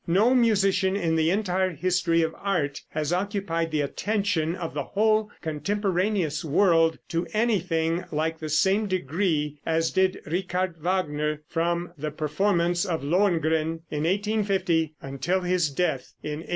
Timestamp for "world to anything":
6.43-8.05